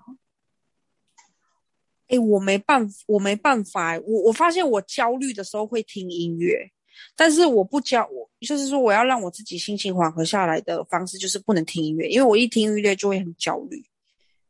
[2.08, 4.00] 哎，我没办法，我没办法欸。
[4.00, 6.72] 我我发现我焦虑的时候会听音乐，
[7.18, 13.84] 但是我不焦，我就是说我要让我自己心情缓和下来的方式就是不能听音乐，因为我一听音乐就会很焦虑。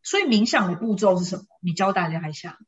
[0.03, 1.45] 所以冥想的步骤是什么？
[1.61, 2.59] 你教大家一下。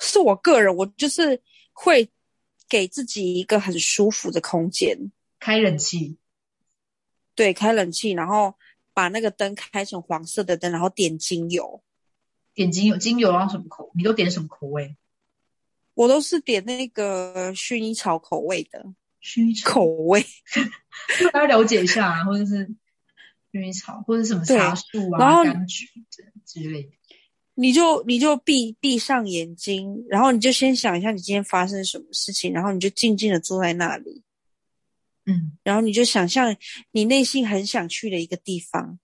[0.00, 1.40] 是我个人，我就是
[1.72, 2.10] 会
[2.68, 6.18] 给自己一个很舒服的空间，开冷气，
[7.34, 8.54] 对，开冷气，然后
[8.92, 11.82] 把那个灯开成黄色的灯，然后点精油。
[12.54, 13.90] 点精油，精油要什么口？
[13.94, 14.96] 你都点什么口味？
[15.94, 18.84] 我都是点那个薰衣草口味的
[19.22, 20.24] 薰衣草，口味，
[21.32, 22.68] 大家了解一下、啊，或者是
[23.52, 26.90] 薰衣草，或者什么茶树啊、柑橘之之类的。
[27.54, 34.22] 你就你就闭闭上眼睛，然后你就先想一下你今天发生什么事情，然后你就静静的坐在那里，
[35.26, 36.56] 嗯，然后你就想象
[36.90, 38.98] 你内心很想去的一个地方，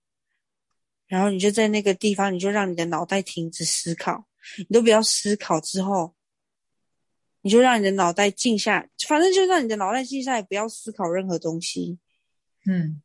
[1.07, 4.27] 然后你就在那个地方，你就让你的脑袋停止思考，
[4.59, 6.15] 你都不要思考之后，
[7.43, 11.99] 你就让你的脑袋静下，反正就让你的脑袋静下来，不要思考任何东西。
[12.67, 13.01] 嗯，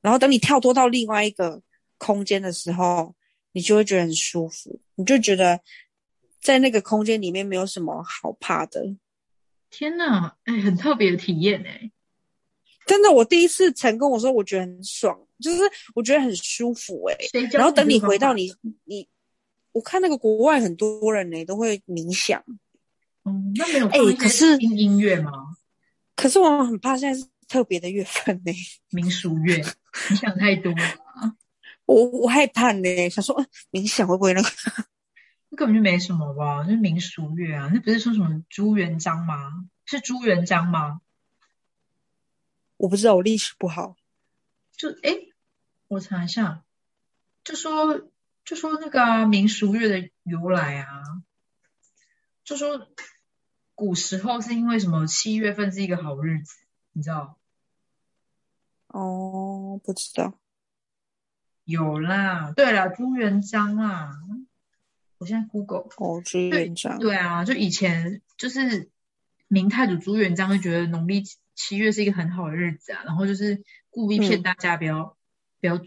[0.00, 1.62] 然后等你跳脱到另外一个
[1.98, 3.14] 空间的时候，
[3.52, 5.60] 你就会觉得很舒服，你就觉得
[6.40, 8.96] 在那个空间里面没有什么好怕的。
[9.70, 11.90] 天哪，哎，很特别的体验哎。
[12.86, 15.60] 真的，我第一次成功我说，我觉得很爽，就是
[15.94, 17.16] 我觉得很舒服哎、
[17.52, 18.50] 然后等你回到你
[18.84, 19.06] 你，
[19.72, 22.42] 我看那个国外很多人呢、都会冥想，
[23.24, 25.30] 嗯，那没有哎可是听音乐吗？
[26.16, 28.52] 可是我很怕现在是特别的月份呢、
[28.88, 29.62] 民俗月，
[30.08, 30.72] 你想太多
[31.88, 34.48] 我我害怕呢、想说、呃冥想会不会那个？
[35.48, 39.70] 那根本就没什么吧，那民俗乐啊，那不是说什么朱元璋吗？
[39.86, 41.00] 是朱元璋吗？
[42.76, 43.96] 我不知道，我历史不好。
[44.76, 45.16] 就哎，
[45.88, 46.62] 我查一下，
[47.42, 48.10] 就说
[48.44, 51.02] 就说那个啊、民俗乐的由来啊，
[52.44, 52.86] 就说
[53.74, 56.54] 古时候是因为什么七月份是一个好日子，
[56.92, 57.38] 你知道？
[58.88, 60.34] 哦，不知道。
[61.68, 64.08] 有啦，对了，朱元璋啊，
[65.18, 66.98] 我现在 Google，哦，朱元璋。
[66.98, 68.88] 对啊，就以前就是
[69.48, 75.14] 明太祖朱元璋就觉得农历七月是一个很好的日子啊，然后就是故意骗嗯大家不要、
[75.60, 75.84] 不要出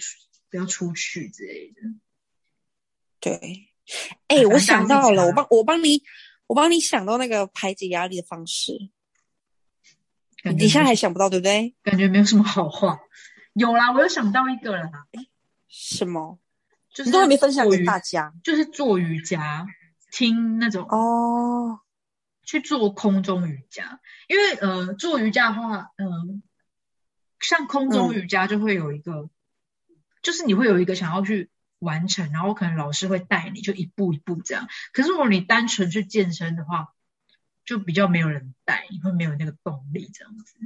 [0.52, 1.82] 不要出去之类的。
[3.20, 3.72] 对，
[4.28, 6.04] 哎、我想到了，我帮我帮你，
[6.46, 8.91] 我帮你想到那个排解压力的方式。
[10.44, 11.74] 你现在还想不到，对不对？
[11.82, 13.00] 感觉没有什么好话。
[13.54, 15.08] 有啦，我又想到一个啦，
[15.71, 16.38] 什么？
[16.93, 19.65] 就是你都还没分享给大家就是做瑜伽，
[20.12, 21.79] 听那种哦。
[22.43, 26.43] 去做空中瑜伽，因为呃做瑜伽的话，嗯、
[27.39, 29.29] 像空中嗯瑜伽就会有一个，
[30.21, 34.67] 就是你会有一个想要去完成，然后可能老师会带你就一步一步这样。
[34.91, 36.93] 可是如果你单纯去健身的话，
[37.63, 40.57] 就比较没有人带，你会没有那个动力这样子。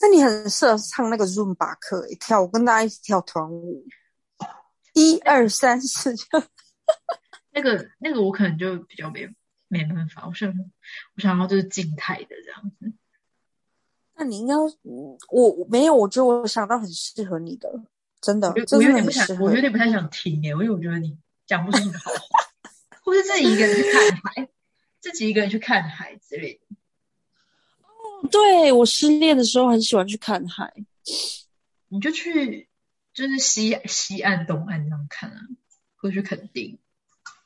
[0.00, 3.84] 那你很适合唱那个 Zumba 课，跳我，跟大家一起跳团舞，
[4.94, 6.14] 一二三四，
[7.50, 9.28] 那个那个我可能就比较没
[9.66, 10.52] 没办法，我想
[11.16, 12.92] 我想要就是静态的这样子。
[14.14, 17.68] 那你应该，嗯我我没有，我觉得我想到很适合你的，
[18.20, 22.50] 真的我，有点不想我有点不太想听耶，因为我觉得你讲不出什么好话，
[23.02, 24.48] 或是自己一个人去看海，
[25.00, 26.76] 自己一个人去看海之类的。
[28.30, 30.72] 对我失恋的时候很喜欢去看海，
[31.88, 32.68] 你就去
[33.14, 35.40] 就是西西岸、东岸这样看啊，
[35.96, 36.78] 或去垦丁、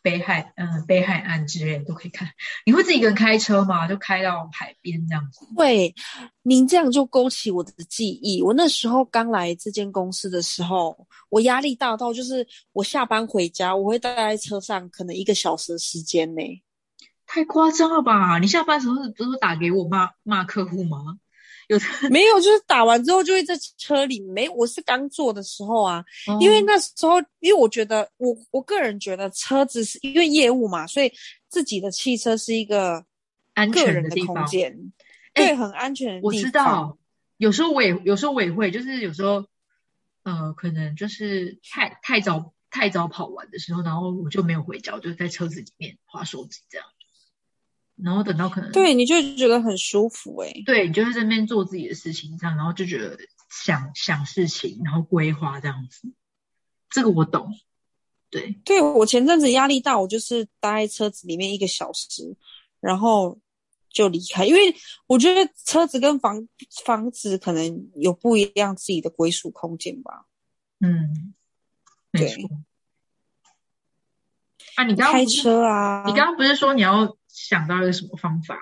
[0.03, 2.29] 北海，嗯、北海岸之类的都可以看。
[2.67, 3.87] 你会自己一个人开车吗？
[3.87, 5.47] 就开到海边这样子？
[5.55, 5.95] 会，
[6.43, 8.43] 您这样就勾起我的记忆。
[8.43, 16.43] 我那时候刚来这间公司的时候，我压力大到就是我下班回家，我会待在车上可能一个小时的时间呢。
[17.35, 18.39] 太夸张了吧！
[18.39, 21.19] 你下班时候不是都打给我骂骂客户吗？
[21.67, 24.21] 有的， 没有，就是打完之后就会在车里。
[24.21, 26.05] 没，我是刚坐的时候啊，
[26.43, 31.11] 因为哦那时候，因为我觉得我我个人觉得车子是因为业务嘛，所以
[31.49, 33.03] 自己的汽车是一个
[33.55, 34.93] 安个人的全的地方空间，
[35.33, 36.27] 哎对，很安全的地方。
[36.27, 36.99] 我知道，
[37.39, 39.47] 有时候我也有时候我也会，就是有时候，
[40.25, 46.87] 呃，可能就是太太早太早跑完的时候，然后我就没有回家，我就在车子里面划手机这样。
[48.05, 56.13] 然后等到可能对，你就会觉得很舒服哎、对，你就会在这边做自己的事情，这样，然后就觉得想想事情，然后规划这样子。
[56.91, 57.49] 这个我懂，
[58.29, 62.37] 对，对我前阵子压力大，我就是待在车子里面一个小时，
[62.81, 63.39] 然后
[63.89, 64.75] 就离开，因为
[65.07, 66.49] 我觉得车子跟房
[66.85, 70.27] 房子可能有不一样自己的归属空间吧。
[70.81, 71.35] 嗯，
[72.11, 72.51] 没对错。
[74.75, 78.57] 啊，你刚刚开车啊，你刚刚不是说你要想到一个什么方法？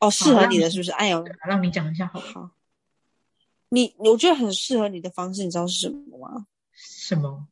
[0.00, 0.90] 哦适合你你的是不是？
[0.92, 2.26] 哎呦，让你讲一下好了。
[2.32, 2.50] 好，
[3.68, 6.46] 你我觉得很适合你的方式，你知道是什么吗？
[6.74, 7.46] 什么？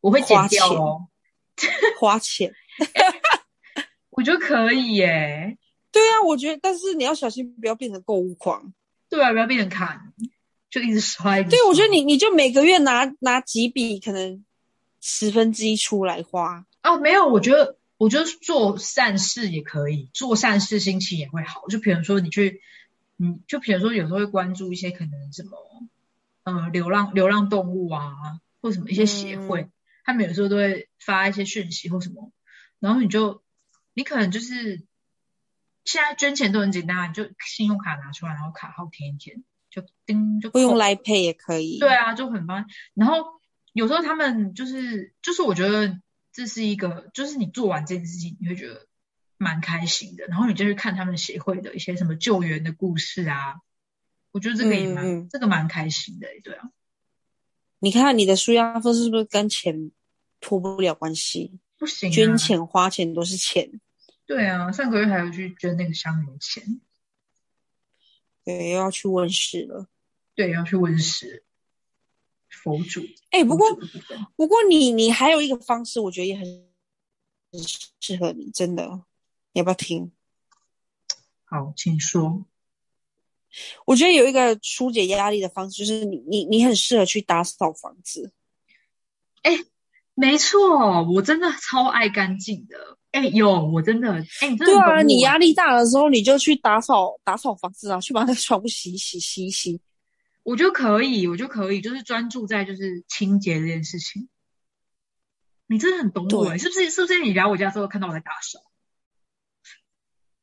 [0.00, 1.08] 我会剪花钱掉哦。
[1.98, 2.52] 花钱。
[4.10, 5.56] 我觉得可以耶。
[5.92, 8.72] 对啊，我觉得，但是你要小心，不要变成购物狂。
[9.08, 10.12] 对啊，不要变成砍，
[10.70, 11.40] 就一直刷。
[11.42, 14.44] 对，我觉得你你就每个月拿拿几笔，可能
[15.00, 16.66] 十分之一出来花。
[16.82, 21.66] 哦，没有，我觉得，我觉得做善事也可以，做善事心情也会好。
[21.68, 22.60] 就比如说你去，
[23.16, 25.56] 嗯，就比如说有时候会关注一些可能什么，
[26.42, 28.12] 呃，流浪流浪动物啊，
[28.60, 29.72] 或什么一些协会，嗯
[30.04, 32.30] 他们有时候都会发一些讯息或什么，
[32.78, 33.42] 然后你就，
[33.94, 34.84] 你可能就是
[35.86, 41.78] 现在捐钱都很简单啊，你就信用卡拿出来，然后卡号填一填，就叮就扣不用来配也可以。
[41.78, 42.76] 对啊，就很方便。
[42.92, 43.24] 然后
[43.72, 45.98] 有时候他们就是就是我觉得
[46.34, 48.86] 这是一个，就是你做完这件事情，你会觉得
[49.38, 50.26] 蛮开心的。
[50.26, 53.60] 然后你就去看他们协会的一些什么救援的故事啊，
[54.32, 56.70] 我觉得这个也蛮、这个蛮开心的、对啊，
[57.78, 59.92] 你看你的舒压方式是不是跟钱
[60.40, 61.60] 脱不了关系？
[61.78, 63.80] 不行、啊，捐钱花钱都是钱，
[64.26, 66.80] 对啊，上个月还有去捐那个香油钱，
[68.44, 69.88] 对，又要去问世了。
[70.34, 71.44] 对，要去温室
[72.62, 73.00] 佛祖。
[73.30, 73.66] 哎、不过
[74.36, 76.44] 不过你你还有一个方式，我觉得也很
[77.52, 77.60] 很
[78.00, 79.02] 适合你，真的，
[79.52, 80.12] 你要不要听？
[81.44, 82.44] 好，请说。
[83.86, 88.32] 我觉得有一个疏解压力的方式，就是你你你很适合去打扫房子。
[89.42, 89.58] 哎
[90.14, 92.98] 没错，我真的超爱干净的。
[93.10, 99.80] 哎，有，我真的，哎，对啊，你压力大的时候，你就去打扫打扫房子啊，去把那个床铺洗一洗洗一洗。
[100.44, 104.28] 我就可以，我就可以，就是专注在就是清洁这件事情。
[105.66, 106.90] 你真的很懂我是不是？
[106.90, 108.60] 是不是你来我家之后看到我在打扫？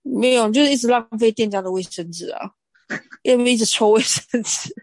[0.01, 2.51] 没有，就是一直浪费店家的卫生纸啊，
[3.21, 4.73] 因为一直抽卫生纸。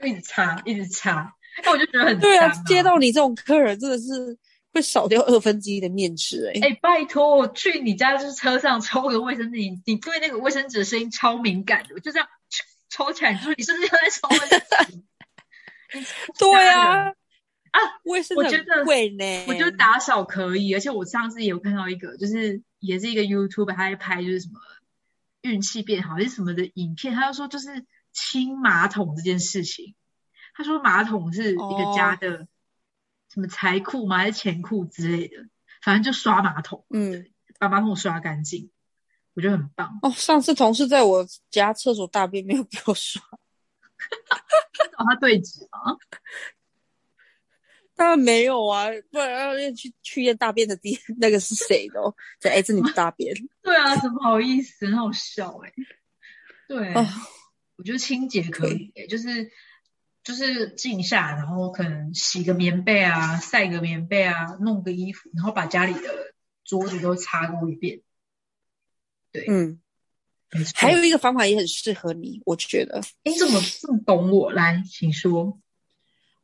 [0.00, 4.38] 就一直擦，一直擦，那我就觉得很对啊，接到你这种客人，真的是
[4.72, 12.28] 会少掉二分之一的面值哎、哎、拜托，我去你家就是车上抽个卫生纸，你你对那个卫生纸的声音超敏感的，我就这样
[12.88, 15.04] 抽抽起来，你说你是不是又在抽卫生纸？
[16.38, 19.44] 对呀啊，啊，我也是我觉得贵呢。
[19.46, 24.60] 我觉得打扫可以，而且我上次也有看到一个，就是也是一个 YouTube，他在拍就是什么
[25.42, 29.94] 运气变好还是什么的影片，他就说就是清马桶这件事情，
[30.54, 32.48] 他说马桶是一个家的
[33.32, 35.36] 什么财库吗还是钱库之类的，
[35.82, 37.26] 反正就刷马桶，嗯，
[37.58, 38.70] 把马桶刷干净，
[39.38, 39.88] 我觉得很棒。
[40.02, 43.22] 哦，上次同事在我家厕所大便没有 给我刷，
[44.90, 45.96] 找他对质吗？
[47.94, 52.12] 当然没有啊，不然要去去验大便的地 那个是谁的、哦？
[52.40, 55.72] 这哎，这你的大便对啊，怎么好意思，很好笑哎、
[56.66, 57.06] 对，哦？
[57.76, 59.52] 我觉得清洁可以、欸，就是
[60.24, 68.00] 就是静下，然后可能洗个棉被啊，晒个棉被啊，弄个衣服，然后把家里的桌子都擦过一遍。
[69.48, 69.80] 嗯，
[70.52, 70.72] 没错。
[70.74, 74.50] 还有一个方法也很适合你，我觉得，哎，怎么这么懂我？
[74.52, 75.60] 来，请说。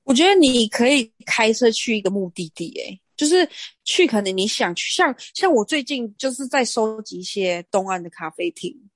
[0.03, 3.49] 我觉得你可以开车去一个目的地、诶，就是
[3.85, 8.91] 去可能你想去，像像我最近就是在收集一些东岸的咖啡厅，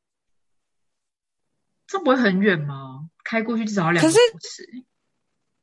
[1.86, 3.08] 这不会很远吗？
[3.24, 4.84] 开过去至少要两个可是小时。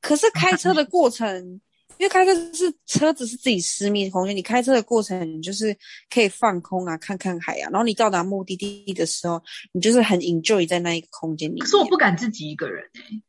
[0.01, 1.61] 可是开车的过程，
[1.97, 5.75] 因为开车是车子是自己私密的空间，你开车的过程，你就是
[6.09, 11.63] 可以放空啊，看看海啊，然后你到达目的地的时候，你就是很 enjoy 在那一个空间里面。
[11.63, 13.21] 可是我不敢自己一个人哎、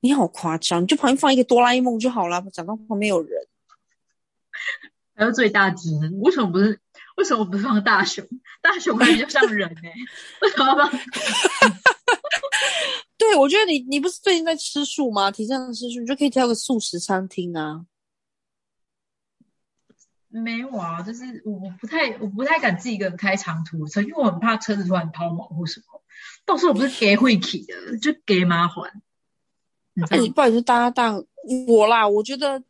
[0.00, 3.30] 你好夸张，你就旁边放一个哆啦 A 梦就好了，讲到旁边有人。
[5.16, 6.10] 还有最大只呢？
[6.20, 6.80] 为什么不是？
[7.16, 8.26] 为什么不是放大熊？
[8.60, 9.92] 大熊还比较像人哎、
[10.42, 10.90] 为什么要放？
[13.34, 15.28] 对，我觉得你你不是最近在吃素吗？
[15.28, 17.84] 提倡吃素，你就可以挑个素食餐厅啊。
[20.28, 26.00] 没有啊，就是我我不太我不太敢自己一个人开长途车，因为我很怕车子突然抛锚或什么。
[26.44, 29.02] 到时候我不是给会起的，就给麻烦。
[29.94, 31.26] 你知那、你不好意思搭档
[31.66, 32.62] 我啦，我觉得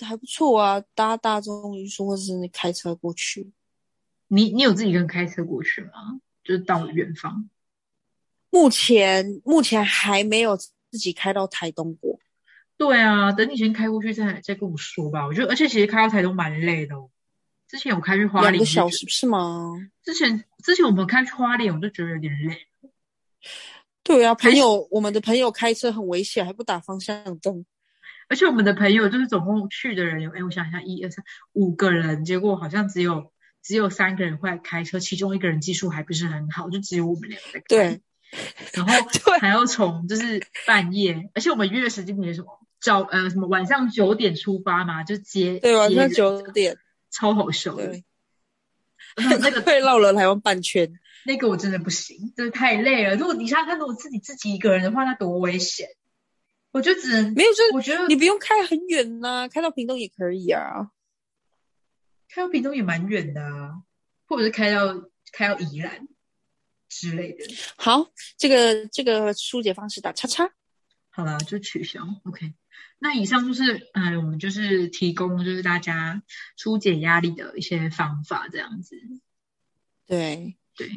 [0.00, 3.50] 还不错啊，搭大众运输或者是你开车过去。
[4.28, 6.20] 你你有自己一个人开车过去吗？
[6.44, 7.48] 就是到远方？
[8.52, 12.20] 目前目前还没有自己开到台东过。
[12.76, 15.26] 对啊，等你先开过去再再跟我说吧。
[15.26, 17.08] 我觉得，而且其实开到台东蛮累的哦。
[17.66, 19.72] 之前我开去花莲两个小时是吗？
[20.04, 22.58] 之前之前我们开去花莲，我就觉得有点累。
[24.02, 27.64] 对啊，朋友，我们的朋友开车很危险，还不打方向灯。
[28.28, 33.32] 而且我们的朋友就是总共去的人有，哎，我想一下，一二三五个人，结果好像只有
[33.62, 37.60] 只有三个人会开车，其中一个人技术还不是很好，就只有我们两个。
[37.68, 38.00] 对，
[38.72, 38.92] 然后
[39.40, 42.58] 还要从就是半夜，而且我们约的时间点是什么？
[42.80, 46.76] 早呃什么晚上九点出发嘛，就接对晚上九点，
[47.10, 48.02] 超好笑的。
[49.16, 50.92] 那个 被绕了台湾半圈，
[51.24, 53.14] 那个我真的不行，真的太累了。
[53.14, 55.90] 如果你想想看，如果自己自己一个人的话，那多危险！
[56.72, 60.90] 我就只能没有，就是我觉得你不用开很远呐，开到屏东也可以啊。
[62.28, 63.82] 开到屏东也蛮远的啊，
[64.26, 66.08] 或者是开到开到宜兰
[67.00, 67.44] 之类的。
[67.76, 70.50] 好，这个这个疏解方式打叉叉。
[71.10, 72.00] 好了，就取消。
[72.24, 72.52] OK。
[72.98, 76.22] 那以上就是，嗯，我们就是提供就是大家
[76.56, 78.96] 疏解压力的一些方法，这样子。
[80.06, 80.88] 对对。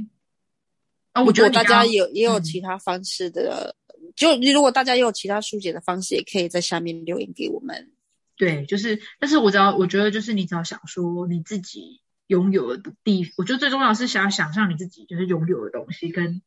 [1.13, 3.75] 啊，我觉得大家有也有其他方式的，
[4.15, 7.91] 就如果大家也有其他疏解的方式，也可以在下面留言给我们。
[8.37, 16.41] 对，就是，但是我只要我觉得就是你只要想说你自己拥有的地，我觉得最重要是想要想象你自己就是拥有的东西，跟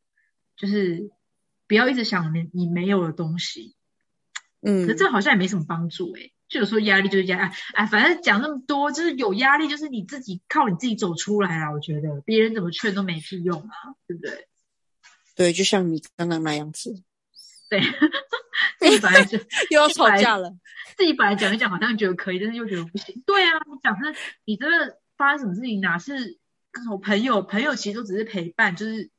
[0.56, 1.10] 就是
[1.66, 3.76] 不要一直想你你没有的东西。
[4.60, 11.70] 嗯，可这好像也没什么帮助哎，就有时候压力就是压力，哎，反正讲那么多，就是有压力，就是你自己靠你自己走出来啊。
[11.70, 14.48] 我觉得别人怎么劝都没屁用啊，对不对？
[15.36, 16.92] 对，就像你刚刚那样子，
[17.70, 17.80] 对，
[18.80, 19.38] 自己本来就
[19.70, 20.50] 又要吵架了，
[20.96, 23.22] 自己本来讲一讲好像觉得可以，但是又觉得不行。
[23.24, 24.12] 对啊，你讲是，
[24.44, 26.38] 你这个发生什么事情，哪是
[26.70, 29.10] 跟我朋友，朋友其实都只是陪伴，就是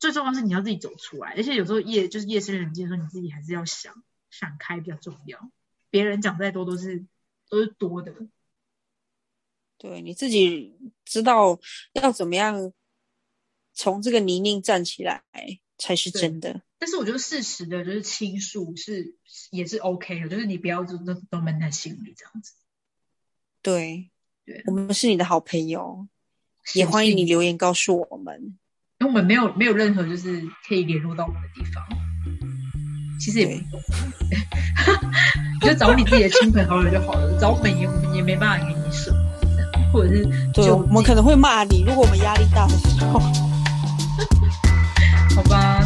[0.00, 4.02] 最重要是你要自己走出来，而且有时候夜就是夜深人静的时候，你自己还是要想。
[4.32, 5.50] 想开比较重要，
[5.90, 7.04] 别人讲再多都是
[7.50, 8.14] 都是多的。
[9.76, 10.74] 对，你自己
[11.04, 11.60] 知道
[11.92, 12.72] 要怎么样
[13.74, 15.22] 从这个泥泞站起来
[15.76, 16.62] 才是真的。
[16.78, 19.18] 但是我觉得适时的就是倾诉是
[19.50, 22.54] 也是 OK 的，就是你不要就都都闷在心里这样子。
[23.60, 24.10] 对，
[24.44, 26.08] 对，我们是你的好朋友，
[26.74, 28.56] 也欢迎你留言告诉我们，
[28.98, 31.84] 因为我们没有没有任何就是可以联络到我们的地方。
[33.20, 33.80] 其实也不懂，
[35.60, 39.16] 你 就找你自己的亲朋好友就好了，找我们也也没办法给你什么，
[39.92, 43.20] 或者是对，我们可能会骂你，如果我们压力大的时候，
[45.36, 45.78] 好吧。